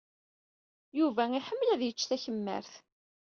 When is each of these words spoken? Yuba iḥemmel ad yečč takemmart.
Yuba 0.99 1.23
iḥemmel 1.39 1.69
ad 1.71 1.81
yečč 1.83 2.01
takemmart. 2.09 2.73